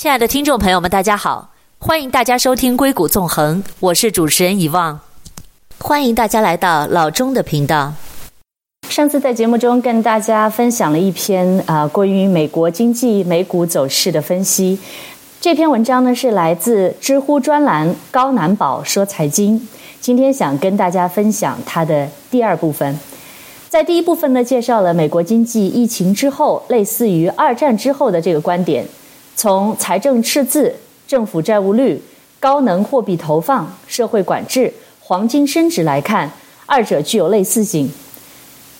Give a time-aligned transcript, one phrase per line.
[0.00, 1.50] 亲爱的听众朋友们，大家好，
[1.80, 5.00] 欢迎大家收听《硅谷纵横》，我是主持人遗忘，
[5.80, 7.92] 欢迎大家来到老钟的频道。
[8.88, 14.78] 上次在节目中跟大家分享了一篇啊关于美国经济美股走势的分析，
[15.40, 19.66] 这篇文章呢是来自知乎专栏高难宝说财经，
[20.00, 22.96] 今天想跟大家分享它的第二部分。
[23.68, 28.86] 在第一部分呢，介绍了美国经济疫情之后，类似于二战之后的这个观点。
[29.38, 30.74] 从财政赤字、
[31.06, 32.02] 政府债务率、
[32.40, 36.28] 高能货币投放、社会管制、黄金升值来看，
[36.66, 37.88] 二者具有类似性。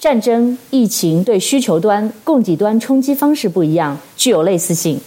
[0.01, 5.01] 战争、疫情对需求端、供给端冲击方式不一样，具有类似性。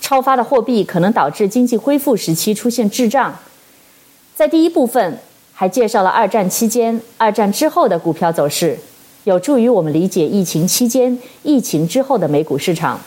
[0.00, 3.36] 超发的货币可能导致经济恢复时期出现滞胀。
[4.36, 5.18] 在第一部分
[5.52, 8.78] 还介绍了二战期间、二战之后的股票走势。
[9.24, 13.00] 有助于我们理解疫情期间、疫情之后的美股市场。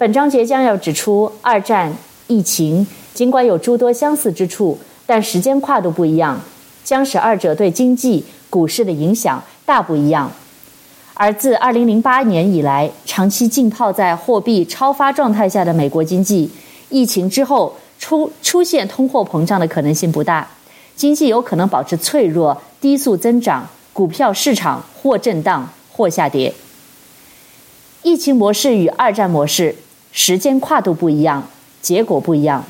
[0.00, 1.94] 本章节将要指出，二战、
[2.26, 6.40] 疫情尽管有诸多相似之处，但时间跨度不一样，
[6.82, 10.32] 将使二者对经济、股市的影响大不一样。
[11.12, 16.50] 而自2008年以来，长期浸泡在货币超发状态下的美国经济，
[16.88, 20.48] 疫情之后出出现通货膨胀的可能性不大，
[20.96, 23.68] 经济有可能保持脆弱、低速增长。
[23.92, 26.54] 股票市场或震荡或下跌。
[28.02, 29.76] 疫情模式与二战模式
[30.12, 31.46] 时间跨度不一样，
[31.80, 32.64] 结果不一样。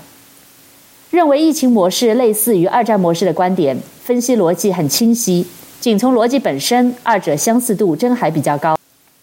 [1.10, 5.46] 认为疫情模式类似于二战模式的观点，分析逻辑很清晰。
[5.80, 8.78] 仅从逻辑本身，二者相似度真还比较高。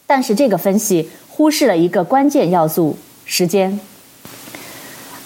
[0.05, 3.79] 但是这个分析忽视了一个关键要素：时间。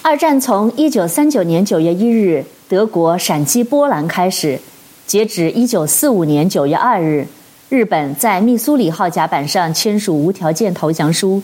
[0.02, 4.60] 二战从一九三九年九月一日德国闪击波兰开始。
[5.06, 7.26] 截止一九四五年九月二日，
[7.68, 11.42] 日本在密苏里号甲板上签署无条件投降书，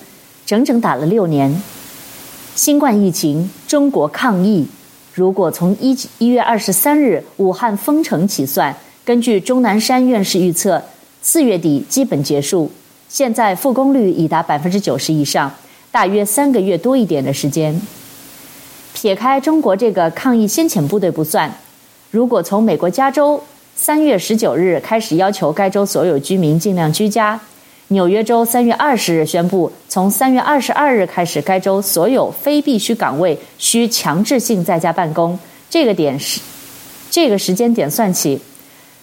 [0.49, 1.63] 整整打了六年。
[2.55, 4.67] 新冠疫情，中国抗疫。
[5.13, 10.83] 如果从一一月二十三日武汉封城起算，根据钟南山院士预测，
[11.21, 12.71] 四月底基本结束。
[13.11, 15.53] 现在复工率已达百分之九十以上，
[15.91, 17.79] 大约三个月多一点的时间。
[18.95, 21.53] 撇开中国这个抗疫先遣部队不算，
[22.11, 23.39] 如果从美国加州。
[23.77, 27.39] 三月十九日开始要求该州所有居民尽量居家。
[27.91, 35.39] 纽约州三月二十日宣布，从三月二十二日开始，该州所有非必须岗位需强制性在家办公。
[35.71, 36.39] 这个点是
[37.11, 38.39] 这个时间点算起，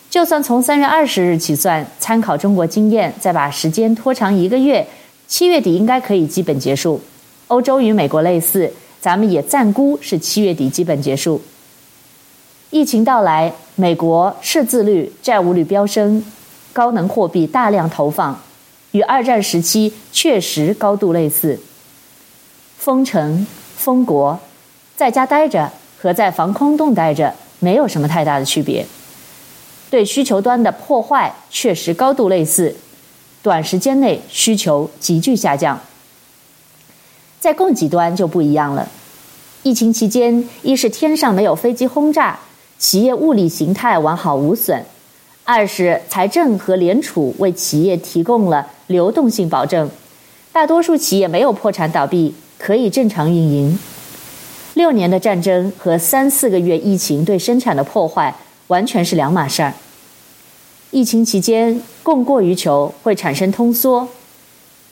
[0.08, 4.86] 就算从三月二十日起算，参考中国经验，再把时间拖长一个月，
[5.28, 7.02] 七月底应该可以基本结束。
[7.48, 11.42] 欧洲与美国类似，咱们也暂估是七月底基本结束。
[12.70, 16.24] 疫情到来，美国赤字率、债务率飙升，
[16.72, 18.40] 高能货币大量投放，
[18.96, 21.60] 与二战时期确实高度类似。
[22.78, 23.46] 封城、
[23.76, 24.40] 封国，
[24.96, 25.70] 在家待着
[26.00, 28.86] 和在防空洞待着没有什么太大的区别。
[29.90, 32.74] 对需求端的破坏确实高度类似，
[33.44, 35.78] 短时间内需求急剧下降。
[37.42, 38.88] 在供给端就不一样了。
[39.64, 42.40] 疫情期间，一是天上没有飞机轰炸。
[42.78, 44.86] 企业物理形态完好无损，
[45.48, 49.88] 二是财政和联储为企业提供了流动性保证，
[50.52, 53.78] 大多数企业没有破产倒闭，可以正常运营。
[54.74, 58.36] 六年的战争和三四个月疫情对生产的破坏
[58.68, 59.76] 完全是两码事儿。
[60.90, 64.08] 疫情期间供过于求会产生通缩，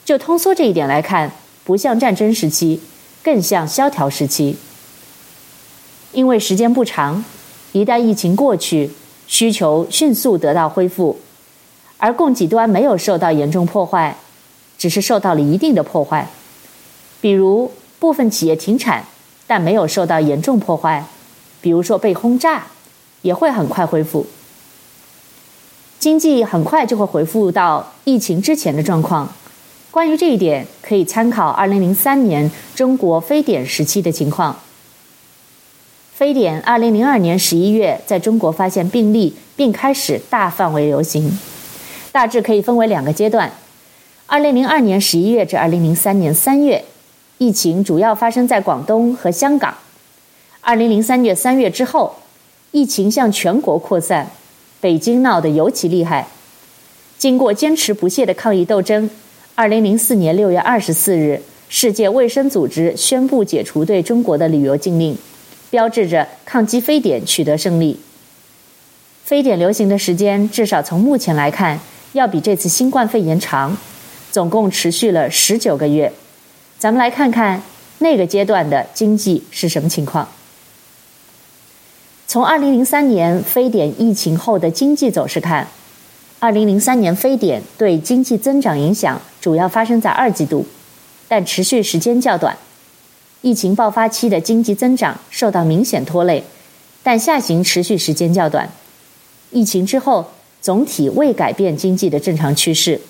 [0.04, 1.32] 就通缩这一点来看，
[1.64, 2.80] 不像战争时期，
[3.24, 4.56] 更像萧条时期，
[6.12, 7.24] 因为时间不长。
[7.72, 8.92] 一旦疫情过去，
[9.34, 11.18] 需求迅速得到恢复，
[11.98, 14.16] 而供给端没有受到严重破坏，
[14.78, 16.30] 只是受到了一定的破坏。
[17.20, 19.04] 比如部分企业停产，
[19.44, 21.02] 但没有受到严重破坏；
[21.60, 22.68] 比如说被轰炸，
[23.22, 24.24] 也会很快恢复。
[25.98, 29.28] 经济很快就会恢复到疫情之前的状况。
[29.90, 34.56] 关于这一点，可以参考2003年中国非典时期的情况。
[36.16, 41.36] 非典，二零零二年十一月在中国发现病例，并开始大范围流行。
[42.12, 43.50] 大致可以分为两个阶段：
[44.26, 46.84] 二零零二年十一月至二零零三年三月，
[47.38, 49.74] 疫情主要发生在广东和香港；
[50.60, 52.14] 二零零三年三月之后，
[52.70, 54.30] 疫情向全国扩散，
[54.80, 56.28] 北京闹得尤其厉害。
[57.18, 59.10] 经过坚持不懈的抗疫斗争，
[59.56, 65.18] 二零零四年六月二十四日，世界卫生组织宣布解除对中国的旅游禁令。
[65.74, 67.98] 标志着抗击非典取得胜利。
[69.24, 71.80] 非典流行的时间，至少从目前来看，
[72.12, 73.76] 要比这次新冠肺炎长，
[74.30, 76.12] 总共持续了十九个月。
[76.78, 77.60] 咱们来看看
[77.98, 80.28] 那个阶段的经济是什么情况。
[82.28, 85.66] 从二零零三年非典疫情后的经济走势看，
[86.38, 90.64] 二零零三年非典对经济增长影响主要发生在二季度，
[91.26, 92.56] 但持续时间较短。
[93.44, 96.42] 疫情爆发期的经济增长受到明显拖累，
[97.02, 98.70] 但下行持续时间较短。
[99.50, 100.30] 疫情之后，
[100.62, 103.02] 总体未改变经济的正常趋势。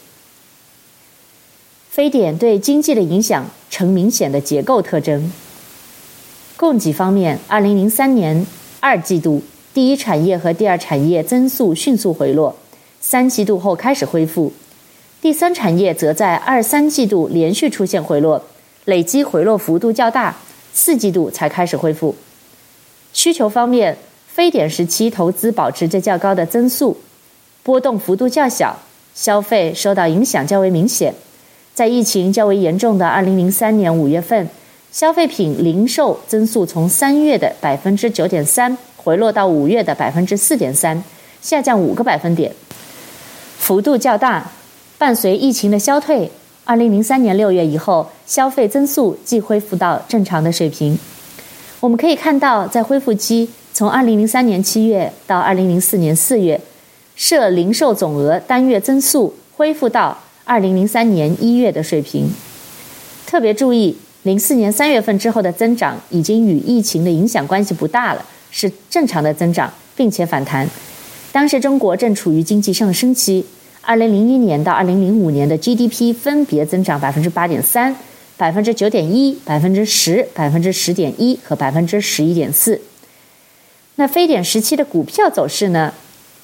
[1.89, 5.31] 非典对经济的影响呈明显的结构特征。
[6.57, 8.45] 供给方面，二零零三年。
[8.81, 9.41] 二季度，
[9.73, 12.57] 第一产业和第二产业增速迅速回落，
[13.01, 14.53] 三季度后开始恢复。
[15.23, 18.45] 第三产业则在二三季度连续出现回落，
[18.85, 20.37] 累积回落幅度较大，
[20.73, 22.15] 四季度才开始恢复。
[23.13, 23.97] 需求方面，
[24.27, 26.97] 非典时期投资保持着较高的增速，
[27.63, 28.79] 波动幅度较小，
[29.15, 31.15] 消费受到影响较为明显。
[31.75, 34.49] 在疫情较为严重的二零零三年五月份。
[34.93, 41.03] 消费品零售增速从三月的百分之九点三回落到五月的百分之四点三，
[41.43, 42.53] 下降五个百分点，
[43.59, 44.53] 幅度较大。
[44.97, 46.31] 伴随疫情的消退，
[46.65, 50.99] 二零零三年六月以后，消费增速即恢复到正常的水平。
[51.81, 56.61] 我们可以看到，在恢复期，从二零零三年七月到二零零四年四月，
[57.15, 62.31] 设零售总额单月增速恢复到二零零三年一月的水平。
[63.27, 63.97] 特别注意。
[64.25, 70.67] 零四年三月份之后的增长已经与疫情的影响关系不大了，是正常的增长，并且反弹。
[71.31, 73.45] 当时中国正处于经济上升期，
[73.87, 77.95] 二零零一年到二零零五年的 GDP 分别增长百分之八点三、
[78.37, 82.81] 百分之九点一、百分之十、百分之十点一和百分之十一点四。
[83.97, 85.93] 那非典时期的股票走势呢？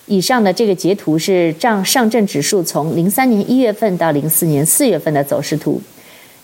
[0.06, 5.81] 以上的这个截图是账上证指数从零三年一月份到零四年四月份的走势图。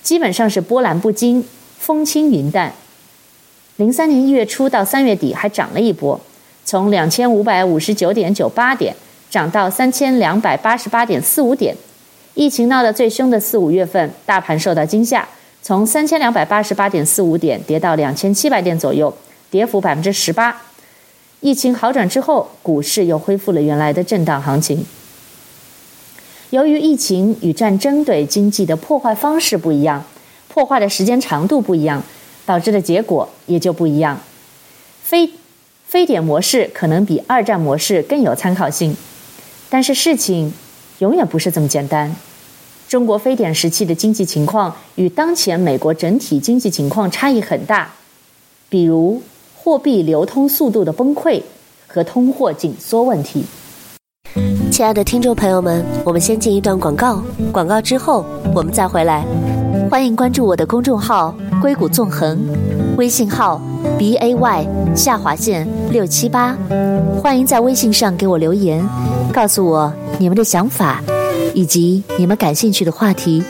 [0.03, 1.45] 基本上是波澜不惊，
[1.79, 2.73] 风轻云淡。
[3.77, 6.19] 零三年一月初到三月底还涨了一波，
[6.65, 8.95] 从两千五百五十九点九八点
[9.37, 11.77] 涨到三千两百八十八点四五点。
[12.33, 15.29] 疫情闹得最凶的四五月份，大盘受到惊吓，
[15.61, 19.15] 从三千两百八十八点四五点跌到两千七百点左右，
[19.51, 20.63] 跌幅百分之十八。
[21.41, 24.87] 疫情好转之后，股市又恢复了原来的震荡行情。
[26.49, 30.03] 由于疫情与战争对经济的破坏方式不一样，
[30.49, 32.03] 破坏的时间长度不一样，
[32.47, 34.19] 导致的结果也就不一样。
[35.03, 35.31] 非
[35.85, 38.97] 非典模式可能比二战模式更有参考性，
[39.69, 40.53] 但是事情
[40.99, 42.15] 永远不是这么简单。
[42.89, 47.91] 中国非典时期的经济情况与当前美国整体经济情况差异很大，
[48.69, 49.21] 比如
[49.57, 51.43] 货币流通速度的崩溃
[51.89, 53.45] 和通货紧缩问题。
[54.71, 58.25] 亲爱的听众朋友们，我们先进一段广告，广告之后
[58.55, 59.25] 我们再回来。
[59.91, 62.39] 欢迎关注我的公众号“硅谷纵横”，
[62.97, 63.61] 微信号
[63.99, 66.57] b a y 下划线六七八。
[67.23, 68.87] 欢迎在微信上给我留言，
[69.33, 71.03] 告诉我你们的想法
[71.55, 73.43] 以及你们感兴趣的话题。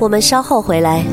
[0.00, 1.04] 我们稍后回来。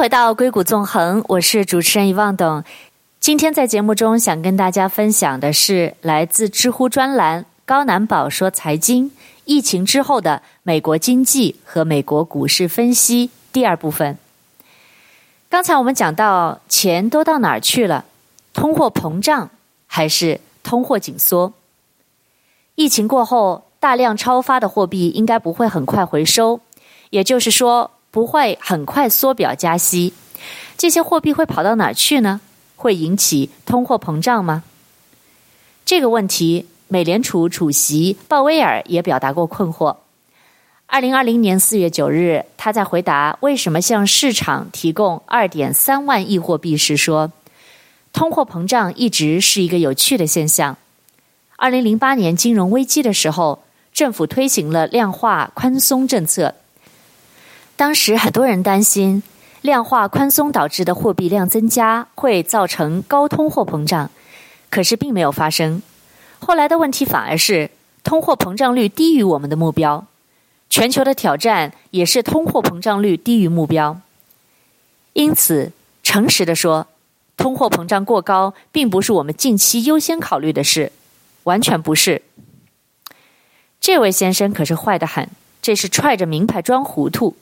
[0.00, 2.64] 回到硅谷纵横，我是主持人遗忘董。
[3.20, 9.12] 今天在节目中想跟大家分享的是来自知乎专栏高难宝说财经
[9.44, 14.16] 疫情之后的美国经济和美国股市分析第二部分。
[15.50, 18.06] 刚才我们讲到钱都到哪儿去了？
[18.54, 19.50] 通货膨胀
[19.86, 21.52] 还是通货紧缩？
[22.74, 26.60] 疫情过后大量超发的货币应该不会很快回收，
[27.10, 27.90] 也就是说。
[28.10, 30.12] 不会很快缩表加息，
[30.76, 32.40] 这些货币会跑到哪儿去呢？
[32.76, 34.64] 会引起通货膨胀吗？
[35.84, 39.96] 这个问题，美联储主席鲍威尔也表达过困惑。
[40.86, 47.30] 二零二零年四月九日，他在回答为什么向市场提供二点三万亿货币时说
[48.12, 50.76] ：“通货膨胀一直是一个有趣的现象。
[51.56, 53.62] 二零零八年金融危机的时候，
[53.92, 56.54] 政府推行了量化宽松政策。”
[57.80, 59.22] 当时很多人担心
[59.62, 64.10] 量化宽松导致的货币量增加会造成高通货膨胀，
[64.68, 65.80] 可是并没有发生。
[66.40, 67.70] 后来的问题反而是
[68.04, 70.04] 通货膨胀率低于我们的目标，
[70.68, 73.98] 全球的挑战也是通货膨胀率低于目标。
[75.14, 75.72] 因此，
[76.02, 76.86] 诚实地说，
[77.38, 80.92] 通货膨胀过高并不是我们近期优先考虑的事，
[81.44, 82.20] 完全不是。
[83.80, 85.30] 这位先生可是坏得很，
[85.62, 87.34] 这是揣着明牌装糊涂。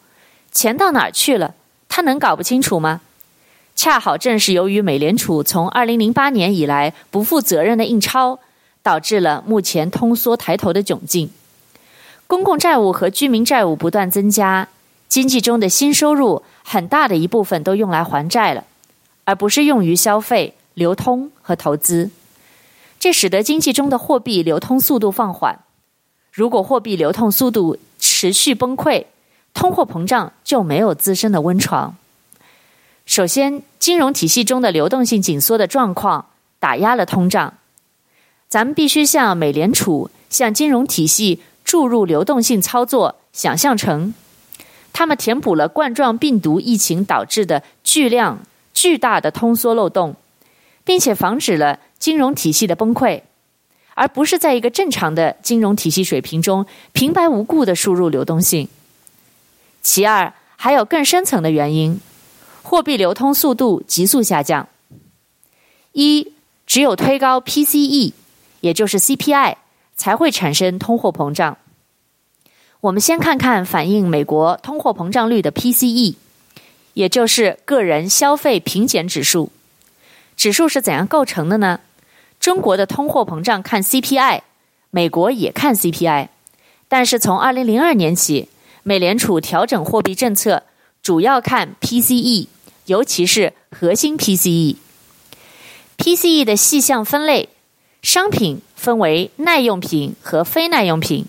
[0.52, 1.55] 钱到哪儿去了？
[1.88, 3.00] 他能搞不清楚吗？
[3.75, 8.40] 恰好正是由于美联储从二零零八年以来不负责任的印钞，
[8.83, 11.31] 导致了目前通缩抬头的窘境。
[12.26, 14.69] 公共债务和居民债务不断增加，
[15.09, 18.64] 经济中的新收入很大的一部分都用来还债了，
[19.25, 22.11] 而不是用于消费、流通和投资。
[22.99, 25.61] 这使得经济中的货币流通速度放缓。
[26.33, 29.05] 如果货币流通速度持续崩溃，
[29.55, 31.97] 通货膨胀就没有滋生的温床。
[33.07, 36.26] 首先，金融体系中的流动性紧缩的状况
[36.59, 37.55] 打压了通胀。
[38.49, 44.14] 咱们必须向美联储、向金融体系注入流动性操作，想象成
[44.93, 48.38] 他们填补了冠状病毒疫情导致的巨量、
[48.73, 50.17] 巨大的通缩漏洞，
[50.85, 53.23] 并且防止了金融体系的崩溃，
[53.95, 58.69] 而不是在一个正常的金融体系水平中平白无故的输入流动性。
[59.82, 62.00] 其二，还有更深层的原因。
[62.62, 64.68] 货币流通速度急速下降。
[65.92, 66.32] 一，
[66.66, 68.12] 只有推高 PCE，
[68.61, 69.56] 也就是 CPI，
[69.97, 71.56] 才会产生通货膨胀。
[72.80, 76.14] 我们先看看反映美国通货膨胀率的 PCE，
[76.92, 79.50] 也就是个人消费平减指数。
[80.37, 81.80] 指数是怎样构成的呢？
[82.38, 84.42] 中国的通货膨胀看 CPI，
[84.90, 86.28] 美国也看 CPI，
[86.87, 88.49] 但是从二零零二年起，
[88.88, 90.62] 美联储调整货币政策，
[91.02, 92.47] 主要看 PCE。
[92.87, 94.78] 尤其是核心 PCE，PCE
[96.42, 97.50] 的细项分类，
[98.00, 101.26] 商品分为耐用品和非耐用品。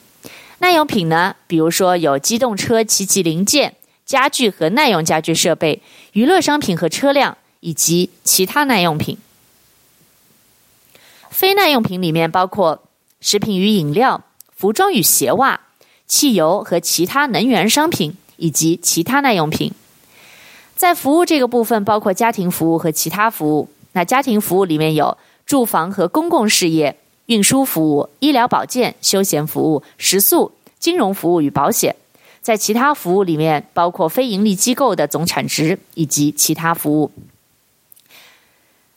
[0.59, 3.75] 耐用品呢，比如说有机动车及其零件、
[4.05, 5.81] 家具和耐用家具设备、
[6.13, 9.17] 娱乐商品和车辆以及其他耐用品。
[11.29, 12.83] 非耐用品里面包括
[13.19, 14.23] 食品与饮料、
[14.55, 15.59] 服装与鞋袜、
[16.09, 19.71] 汽油和其他能源商品以及其他耐用品。
[20.75, 23.69] 在服务这个部分，包括家庭服务和其他服务。
[23.93, 26.97] 那家庭服务里面有住房和公共事业、
[27.27, 31.95] 运输服务、医疗保健、休闲服务、食宿、金融服务与保险。
[32.41, 37.11] 在其他服务里面，包括非营利机构的总产值以及其他服务。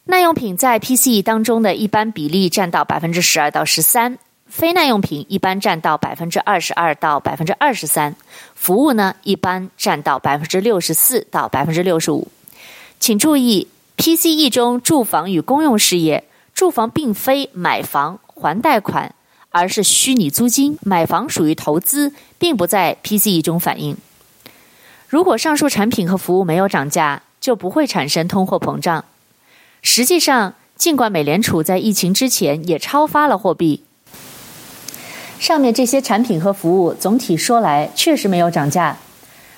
[0.05, 4.19] 耐用品在 PCE 当中的一般比例占到百分之十二到十三。
[4.53, 8.15] 非耐用品一般占到百分之二十二到百分之二十三，
[8.55, 12.29] 服务呢一般占到百分之六十四到百分之六十五。
[13.01, 13.67] 请注意
[13.97, 19.15] ，PCE 中住房与公用事业，住房并非买房还贷款，
[19.49, 23.97] 而是虚拟租金，买房属于投资，并不在 PCE 中反映。
[25.09, 29.07] 如果上述产品和服务没有涨价，就不会产生通货膨胀。
[29.81, 33.85] 实际上，尽管美联储在疫情之前也超发了货币。
[35.43, 38.97] 上面这些产品和服务总体说来确实没有涨价。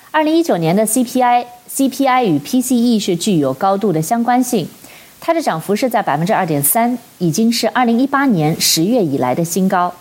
[0.09, 4.67] 二零一九年的 CPI、CPI 与 PCE 是具有高度的相关性，
[5.21, 9.93] 它的涨幅是在百分之二点三，已经是二零一八年十月以来的新高。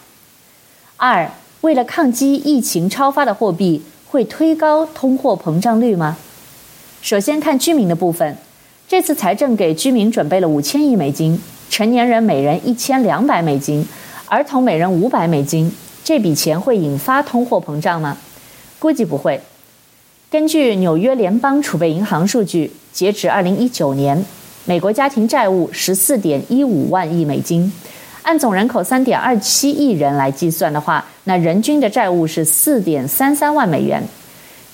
[0.97, 6.17] 二，为了抗击疫情超发的货币会推高通货膨胀率吗？
[7.03, 8.39] 首先看居民的部分，
[8.89, 11.39] 这次财政给居民准备了五千亿美金，
[11.69, 13.87] 成年人每人一千两百美金。
[14.35, 15.71] 儿童每人五百美金，
[16.03, 18.17] 这笔钱会引发通货膨胀吗？
[18.81, 19.41] 估计不会。
[20.29, 24.25] 根据纽约联邦储备银行数据，截止二零一九年，
[24.65, 27.73] 美国家庭债务十四点一五万亿美金，
[28.25, 34.03] 按总人口三点二七亿人来计算的话，那人均的债务是四点三三万美元。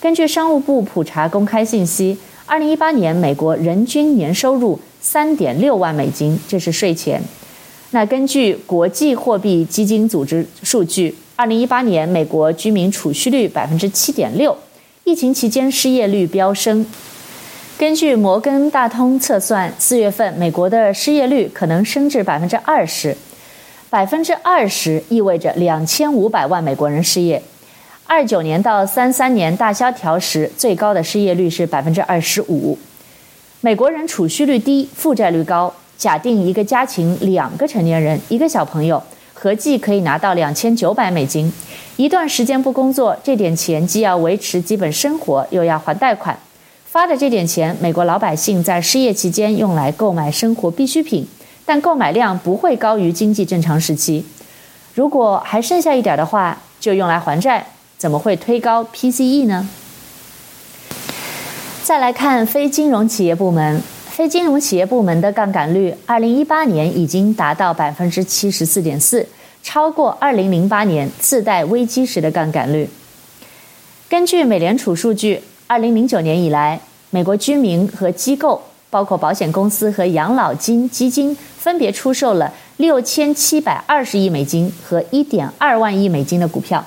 [0.01, 7.21] 根据商务部普查公开信息，二零一八年美国人均年收入三点六万美金，这是税前。
[7.93, 14.57] 那根据国际货币基金组织数据，二零一八年美国居民储蓄率百分之七点六，
[15.03, 16.85] 疫情期间失业率飙升。
[17.77, 23.17] 根据摩根大通测算，四月份美国的失业率可能升至百分之二十，
[23.89, 27.43] 百分之二十意味着两千五百万美国人失业。
[28.05, 32.79] 二九年到三三年大萧条时，最高的失业率是百分之二十五。
[33.59, 35.73] 美国人储蓄率低，负债率高。
[36.01, 39.03] 假定一个家庭两个成年人，一个小朋友，
[39.35, 41.53] 合计可以拿到两千九百美金。
[41.95, 46.35] 一段时间不工作，这点钱既要维持基本生活，又要还贷款。
[46.85, 51.27] 发的这点钱，美国老百姓在失业期间用来购买生活必需品，
[51.65, 54.25] 但购买量不会高于经济正常时期。
[54.95, 57.67] 如果还剩下一点的话，就用来还债，
[57.99, 59.69] 怎么会推高 PCE 呢？
[61.83, 63.83] 再来看非金融企业部门。
[64.11, 69.25] 非金融企业部门的杠杆率，二零一八年已经达到百分之七十四点四，
[69.63, 72.89] 超过二零零八年次贷危机时的杠杆率。
[74.09, 86.85] 根据美联储数据，二零零九年以来，美国居民和机构包括保险公司和养老金基金，分别出售了六千七百二十亿美金和一点二万亿美金的股票。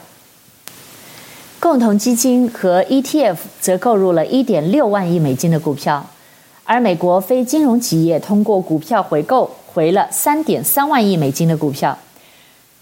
[1.58, 6.04] 共同基金和 ETF 则购入了一点六万亿美金的股票，
[6.64, 11.96] 而美国非金融企业通过股票回购回了三点三万亿美金的股票。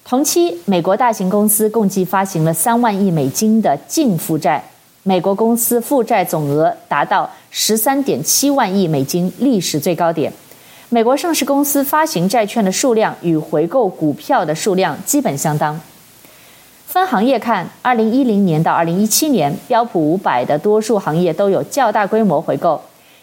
[0.05, 4.63] 同期，美国大型公司共计发行了三万亿美金的净负债，
[5.03, 10.33] 美国公司负债总额达到十三点七万亿美金，历史最高点。
[10.89, 15.81] 美国上市公司发行债券的数量与回购股票的数量基本相当。
[16.87, 22.79] 分行业看，二零一零年到二零一七年，标普五百的多数行业都有较大规模回购，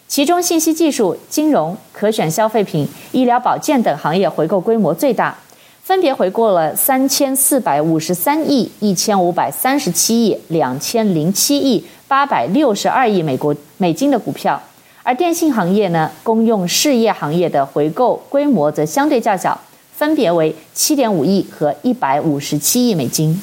[0.09, 5.37] 其中信息技术、金融、可选消费品、医疗保健等行业回购规模最大。
[5.83, 14.59] 分别回购了三千四百五十三亿、一千五百三十七亿、两千零七亿、八百六十二亿美国美金的股票，
[15.03, 19.59] 而电信行业呢，公用事业行业的回购规模则相对较小，
[19.95, 23.39] 分别为七点五亿和一百五十七亿美金。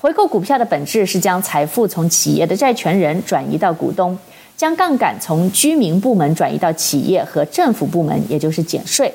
[0.00, 4.16] 回购股票的本质是将财富从企业的债权人转移到股东，
[4.60, 9.10] 将杠杆从居民部门转移到企业和政府部门，也就是减税。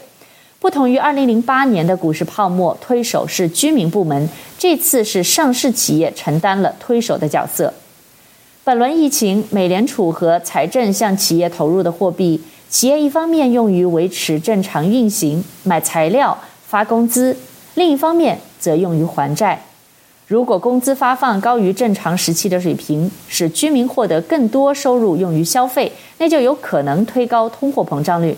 [0.57, 7.71] 不同于二零零八年的股市泡沫，推手是居民部门，这次是上市企业承担了推手的角色。
[8.63, 16.35] 本轮疫情，美联储和财政向企业投入的货币，企业一方面用于维持正常运行、买材料、
[16.67, 17.37] 发工资，
[17.75, 19.63] 另一方面则用于还债。
[20.27, 28.35] 如果工资发放高于正常时期的水平，使居民获得更多收入用于消费，那就有可能推高通货膨胀率。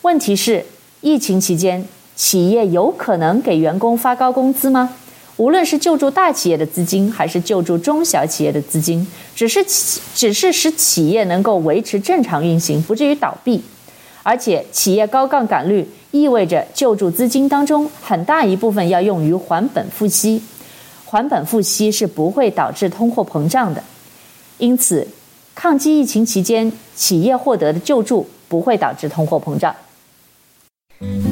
[0.00, 0.64] 问题是，
[1.02, 1.84] 疫情期间，
[2.16, 4.96] 企业有可能给员工发高工资吗？
[5.36, 9.62] 无论是救助大企业的资金，还是救助中小企业的资金，只是
[10.14, 13.62] 只是使企业能够维持正常运行，不至于倒闭。
[14.22, 20.40] 而且，企业高杠杆率意味着救助资金当中很大一部分要用于还本付息，
[21.12, 23.84] 还本付息是不会导致通货膨胀的。
[24.56, 25.06] 因此，
[25.54, 29.74] 抗击疫情期间，企业获得的救助不会导致通货膨胀。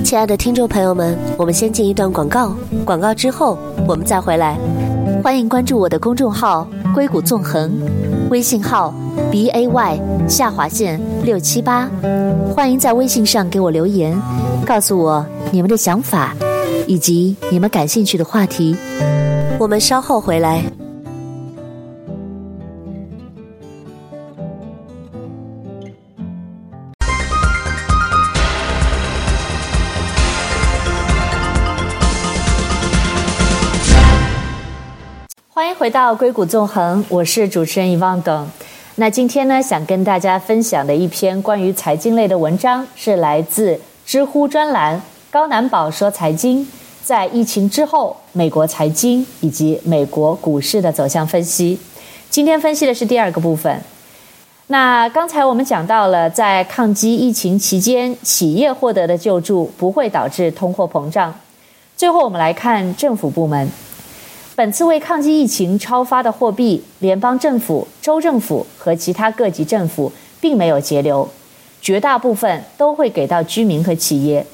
[0.04, 3.56] 亲爱的听众朋友们，我们先进一段广告，广告之后
[3.88, 4.58] 我们再回来。
[5.24, 7.72] 欢迎关注我的公众号“硅谷纵横”，
[8.28, 8.92] 微信号
[9.30, 11.90] b a y 下划线六七八。
[12.54, 14.14] 欢迎在微信上给我留言，
[14.66, 16.36] 告诉我你们的想法
[16.86, 18.76] 以及你们感兴趣的话题。
[19.60, 20.62] 我们稍后回来。
[35.52, 38.48] 欢迎回到硅谷纵横，我是主持人遗忘董。
[38.94, 46.66] 那今天呢，想跟大家分享的一篇关于财经类的文章，是来自知乎专栏高难宝说财经，
[47.10, 51.76] 在疫情之后，美国财经以及美国股市的走向分析。
[52.30, 53.82] 今天分析的是第二个部分。
[54.68, 61.34] 那刚才我们讲到了，在抗击疫情期间，企业获得的救助不会导致通货膨胀。
[61.96, 63.68] 最后，我们来看政府部门。
[64.54, 71.28] 本次为抗击疫情超发的货币，联邦政府、州政府和其他各级政府并没有节流，
[71.82, 74.46] 绝大部分都会给到居民和企业。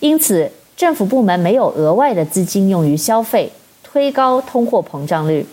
[0.00, 3.52] 因此，政府部门没有额外的资金用于消费，
[3.84, 5.46] 推高通货膨胀率。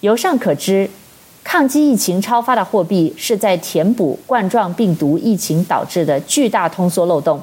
[0.00, 0.90] 由上可知，
[1.44, 7.40] 抗击疫情超发的货币是在填补冠状病毒疫情导致的巨大通缩漏洞，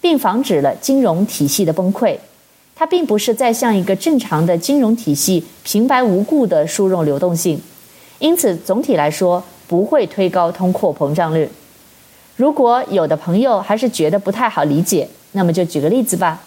[0.00, 2.18] 并防止了金融体系的崩溃。
[2.74, 7.58] 它并不是在向一个正常的金融体系平白无故的输入流动性，
[8.18, 11.48] 因此总体来说不会推高通货膨胀率。
[12.36, 16.42] 如果有的朋友还是觉得不太好理解，那么就举个例子吧。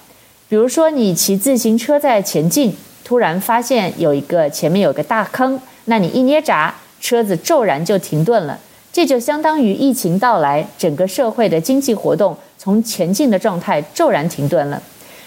[0.50, 2.76] 比如说你骑自行车在前进，
[3.06, 8.60] 突然发现有一个前面有个大坑，那你一捏闸，车子骤然就停顿了。
[8.92, 14.82] 这就相当于疫情到来，整个社会的经济活动从前进的状态骤然停顿了。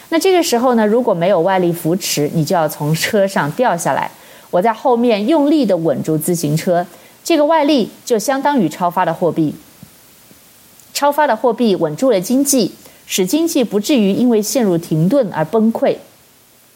[0.09, 4.11] 那这个时候呢，如果没有外力扶持，你就要从车上掉下来。
[4.51, 6.85] 我在后面用力地稳住自行车，
[7.23, 9.55] 这个外力就相当于超发的货币。
[10.93, 12.75] 超发的货币稳住了经济，
[13.15, 15.95] 使经济不至于因为陷入停顿而崩溃。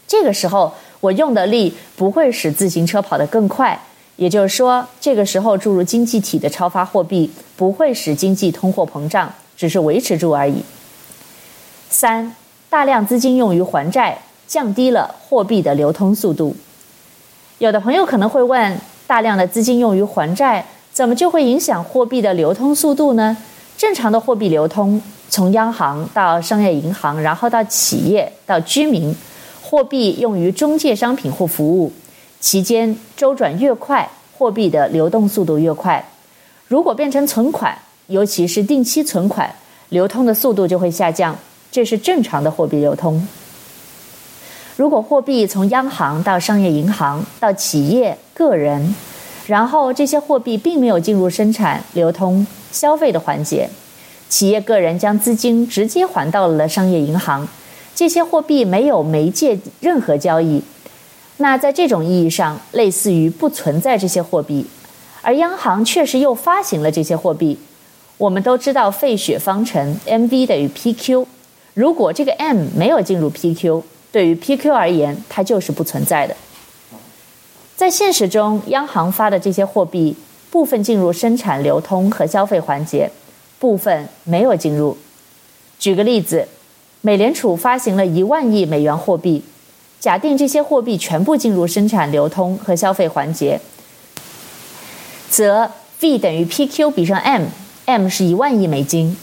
[0.07, 0.71] 这个时候，
[1.01, 3.81] 我用的力不会使自行车跑得更快，
[4.17, 10.63] 也就是说，这个时候注入经济体的超发货币不会使经济通货膨胀，只是维持住而已。
[11.89, 12.37] 三。
[12.69, 16.55] 大量资金用于还债，降低了货币的流通速度。
[17.57, 23.39] 有的朋友可能会问：大量的资金用于还债，怎么就会影响货币的流通速度呢？
[23.77, 29.15] 正常的货币流通，从央行到商业银行，然后到企业到居民，
[29.63, 31.93] 货币用于中介商品或服务，
[32.41, 34.09] 期间周转越快，
[34.39, 36.03] 货币的流动速度越快。
[36.69, 39.55] 如果变成存款，尤其是定期存款，
[39.91, 41.37] 流通的速度就会下降，
[41.71, 43.29] 这是正常的货币流通。
[44.77, 48.95] 如果货币从央行到商业银行到企业个人，
[49.47, 53.69] 然后这些货币并没有进入生产、流通、消费的环节，
[54.29, 57.47] 企业个人将资金直接还到了商业银行，
[57.95, 60.63] 这些货币没有媒介任何交易，
[61.37, 64.67] 那在这种意义上，类似于不存在这些货币，
[65.23, 67.59] 而央行确实又发行了这些货币。
[68.19, 71.27] 我们都知道费雪方程 mv 等于 pq，
[71.75, 73.83] 如果这个 m 没有进入 pq。
[74.13, 76.35] 对于 PQ 而言，它就是不存在的。
[77.77, 80.17] 在现实中，央行发的这些货币，
[80.51, 83.11] 部分进入生产、流通和消费环节，
[83.59, 84.97] 部分没有进入。
[85.79, 86.49] 举个例子，
[87.03, 89.45] 美联储发行了一万亿美元货币，
[90.01, 93.61] 假定这些货币全部进入生产、流通和消费环节，
[95.29, 99.15] 则 V 等于 PQ 比上 M，M 是一万亿美金。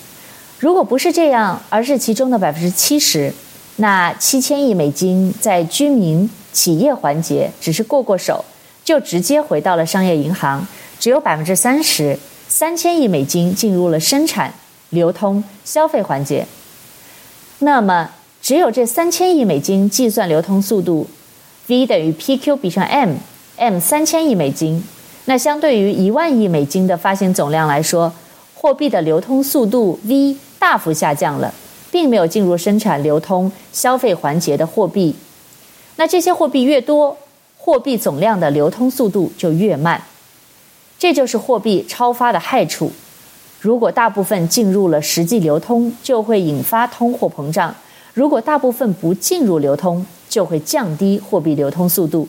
[0.59, 3.33] 如果不是这样，而是其中的百分之七十。
[3.77, 8.45] 那七千亿美金在居民企业环节只是过过手，
[8.85, 10.65] 就直接回到了商业银行。
[10.99, 14.53] 只有百分之三十，三千亿美金进入了生产、
[14.91, 16.45] 流通、消费环节。
[17.59, 18.11] 那么，
[18.41, 21.07] 只有这三千亿美金计算流通速度
[21.67, 24.83] ，V 等于 PQ 比上 M，M 三千亿美金。
[25.25, 28.13] 那相对于一万亿美金的发行总量来说，
[28.53, 31.53] 货币的流通速度 V 大幅下降了。
[31.91, 35.15] 并没有进入生产、流通、消费环节的货币，
[35.95, 37.17] 那这些货币越多，
[37.57, 40.03] 货币总量的流通速度就越慢。
[40.97, 42.91] 这就是货币超发的害处。
[43.59, 47.73] 如果大部分进入了实际流通，就会引发通货膨胀；
[48.13, 52.27] 如果大部分不进入流通，就会降低货币流通速度。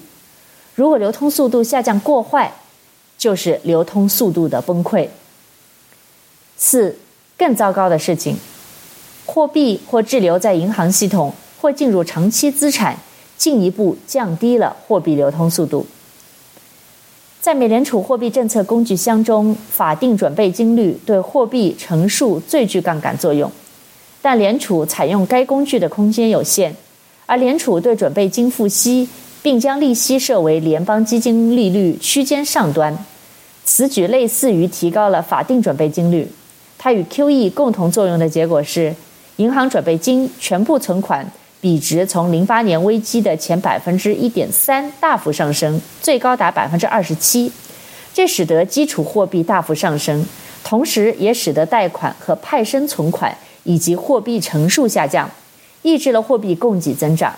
[0.74, 2.52] 如果流通速度下降过坏，
[3.16, 5.08] 就是流通速度的崩溃。
[6.56, 6.96] 四，
[7.38, 8.36] 更糟糕的事情。
[9.26, 12.98] 货币或滞留在银行系统，或进入长期资产，
[13.44, 15.86] 进一步降低了货币流通速度。
[17.42, 23.52] 在美联储货币政策工具箱中，法定准备金率对货币乘数最具杠杆作用，
[24.22, 26.74] 但联储采用该工具的空间有限，
[27.26, 29.06] 而联储对准备金付息，
[29.42, 32.96] 并将利息设为联邦基金利率区间上端。
[33.66, 36.26] 此举类似于提高了法定准备金率，
[36.78, 38.94] 它与 QE 共同作用的结果是。
[39.38, 41.28] 银行准备金全部存款
[41.64, 47.50] 比值从零八年危机的前百分之一点三大幅上升，最高达百分之二十七，
[48.12, 50.26] 这使得基础货币大幅上升，
[50.62, 55.30] 同时也使得贷款和派生存款以及货币乘数下降，
[55.80, 57.34] 抑制了货币供给增长。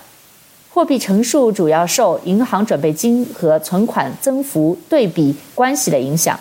[0.70, 6.40] 货币乘数主要受银行准备金和存款增幅对比关系的影响，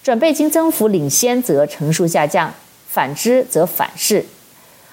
[0.00, 2.54] 准备金增幅领先则乘数下降，
[2.86, 4.24] 反之则反噬。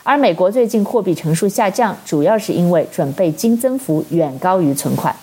[0.04, 5.16] 而美国最近货币乘数下降，主要是因为准备金增幅远高于存款。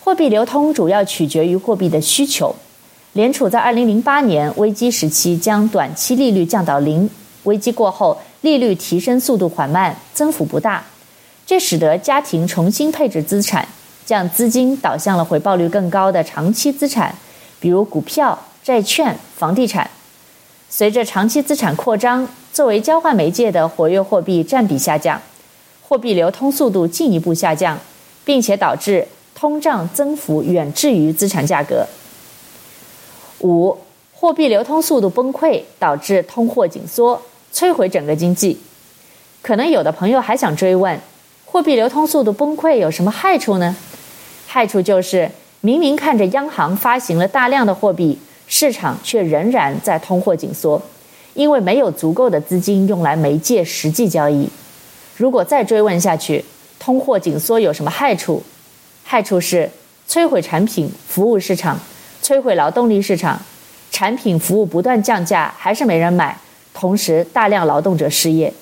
[0.00, 2.54] 货币流通主要取决于货币的需求。
[3.12, 7.08] 联储在二零零八年危机时期将短期利率降到零，
[7.42, 10.82] 危机过后利率提升速度缓慢，增幅不大，
[11.44, 13.68] 这使得家庭重新配置资产，
[14.06, 17.14] 将资金导向了回报率更高的长期资产，
[17.60, 19.90] 比如股票、债券、房地产。
[20.74, 25.20] 随着长期资产扩张，作为交换媒介的活跃货币占比下降，
[25.82, 27.78] 货币流通速度进一步下降，
[28.24, 31.86] 并且导致通胀增幅远至于资产价格。
[33.40, 33.76] 五、
[34.14, 37.20] 货币流通速度崩溃，导致通货紧缩，
[37.52, 38.58] 摧毁整个经济。
[39.42, 40.98] 可能有的朋友还想追问：
[41.44, 43.76] 货币流通速度崩溃有什么害处呢？
[44.46, 45.30] 害处就是
[45.60, 48.18] 明明看着央行发行了大量的货币。
[48.54, 50.80] 市场却仍然在通货紧缩，
[51.32, 54.46] 因为没有足够的资金用来媒介实际交易。
[55.16, 56.44] 如果再追问下去，
[56.78, 58.42] 通货紧缩有什么害处？
[59.04, 59.70] 害处是
[60.06, 61.80] 摧毁产品服务市场，
[62.22, 63.40] 摧毁劳动力市场，
[63.90, 66.38] 产品服务不断降价，还是没人买，
[66.74, 68.52] 同时大量劳动者失业。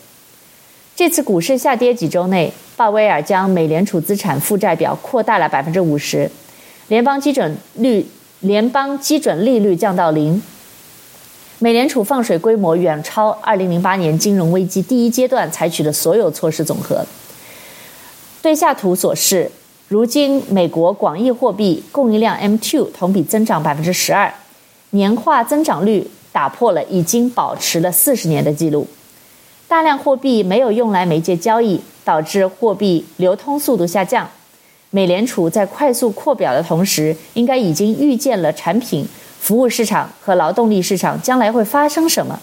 [0.95, 6.31] 这次股市下跌几周内，鲍威尔将美联储资产负债表扩大了百分之五十，
[6.87, 8.07] 联邦基准率。
[8.41, 10.43] 联邦基准利率降到零，
[11.59, 17.05] 美联储放水规模远超2008年金融危机第一阶段采取的所有措施总和。
[18.41, 19.53] 对下图所示，
[19.89, 24.33] 如今美国广义货币供应量 M2 同比增长百分之十二，
[24.91, 28.89] 年化增长率打破了已经保持了四十年的记录。
[29.69, 34.31] 大量货币没有用来媒介交易，导致货币流通速度下降。
[34.93, 39.07] 美联储在快速扩表的同时，应该已经预见了产品、
[39.39, 42.41] 服务市场和劳动力市场将来会发生什么。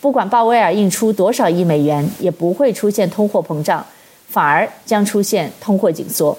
[0.00, 3.86] 不管鲍威尔印出多少亿美元，也不会出现通货膨胀，
[4.28, 6.36] 反而将出现通货紧缩。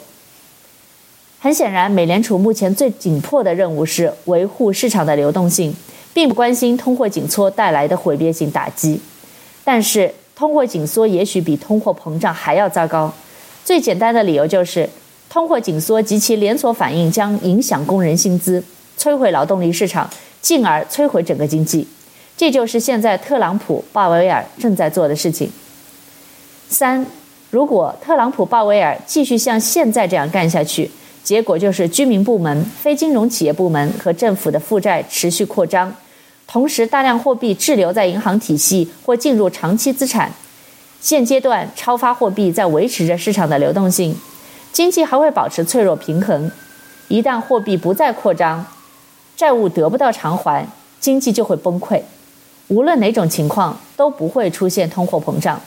[1.40, 5.74] 很显然，美联储目前最紧迫的任务是维护市场的流动性，
[6.14, 9.00] 并不关心通货紧缩带来的毁灭性打击。
[9.64, 13.14] 但是，通货紧缩也许比通货膨胀还要糟糕。
[13.64, 14.90] 最简单的理由就是。
[15.36, 18.64] 通货紧缩及其连锁反应将影响工人薪资，
[18.98, 20.10] 摧毁劳动力市场，
[20.42, 21.86] 进而摧毁整个经济。
[22.38, 25.52] 这就是现在特朗普、鲍威尔正在做的事情。
[26.70, 27.06] 三，
[27.50, 30.90] 如果特朗普、鲍威尔继续像现在这样干下去，
[31.22, 35.94] 结果就是居民部门、非金融企业部门和政府的负债持续扩张，
[36.48, 40.32] 同时大量货币滞留在银行体系或进入长期资产。
[41.02, 44.16] 现阶段超发货币在维持着市场的流动性。
[44.76, 46.52] 经济还会保持脆弱平衡，
[47.08, 48.66] 一旦货币不再扩张，
[49.34, 50.68] 债务得不到偿还，
[51.00, 52.02] 经济就会崩溃。
[52.68, 55.62] 无论哪种情况，都不会出现通货膨胀。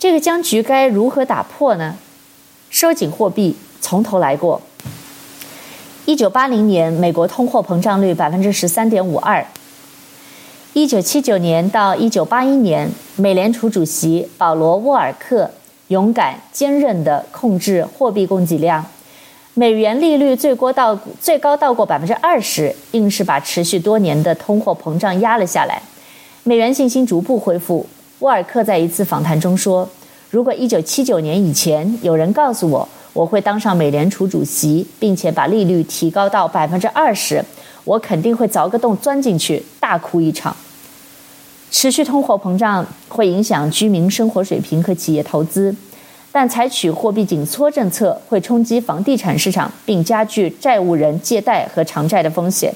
[0.00, 1.96] 这个僵局该如何打破呢？
[2.70, 4.60] 收紧货币，从头来过。
[6.06, 9.46] 一九八零年，美国通货膨胀率百分之十三点五二。
[10.72, 15.52] 一九七九年到一九八一年，美联储主席保罗·沃尔克。
[15.88, 18.84] 勇敢坚韧地控制货币供给量，
[19.54, 25.80] 美元利率最高到最高到过百分之二十，硬是把持续多年的通货膨胀压了下来。
[26.42, 27.86] 美元信心逐步恢复。
[28.18, 29.88] 沃尔克在一次访谈中说
[30.30, 37.44] ：“如果一九七九年以前有人告诉我我会当上美联储主席，并且把利率提高到百分之二十，
[37.84, 40.56] 我肯定会凿个洞钻进去，大哭一场。”
[41.78, 45.76] 持续通货膨胀会影响居民生活水平和企业投资，
[46.32, 52.72] 但采取货币紧缩政策会冲击房地产市场，并加剧债务人借贷和偿债的风险。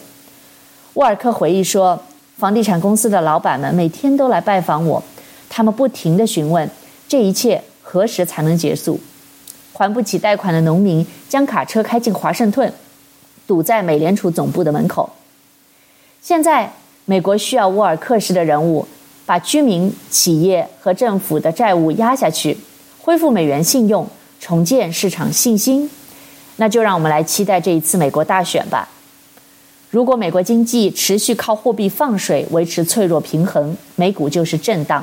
[0.93, 1.99] 沃尔克回忆说
[2.37, 5.03] ：“房地产公司的老板们每天都来拜访我，
[5.49, 6.69] 他们不停地询问
[7.09, 9.01] 这一切何时才能结束。
[9.73, 12.71] 还不起贷款的农民将卡车开进华盛顿，
[13.47, 15.09] 堵在美联储总部的门口。
[16.21, 16.71] 现在。”
[17.05, 18.87] 美国需要沃尔克式的人物，
[19.27, 22.57] 把居民、企业和政府的债务压下去，
[22.99, 24.07] 恢复美元信用，
[24.39, 25.91] 重建市场信心。
[26.57, 28.89] 那就让我们来期待这一次美国大选吧。
[29.91, 35.03] 如果美国经济持续靠货币放水维持脆弱平衡，美股就是震荡；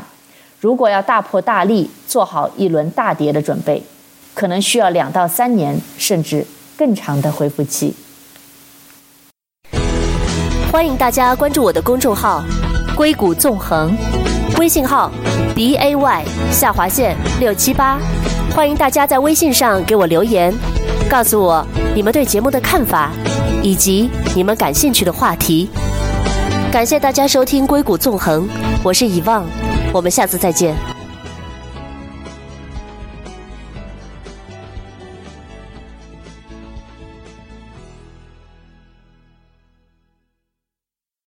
[0.61, 3.83] 如果要大破大立，做好一轮大跌的准备，
[4.33, 6.45] 可能需要两到三年，甚至
[6.77, 7.93] 更长的恢复期。
[10.77, 12.43] 欢迎大家关注我的公众号
[12.95, 13.97] “硅谷纵横”，
[14.59, 15.11] 微信号
[15.55, 17.97] b a y 下划线六七八。
[18.55, 20.53] 欢迎大家在微信上给我留言，
[21.09, 23.09] 告诉我你们对节目的看法，
[23.63, 25.67] 以及你们感兴趣的话题。
[26.71, 28.47] 感谢大家收听《硅谷纵横》，
[28.83, 29.43] 我是以望，
[29.91, 30.75] 我们下次再见。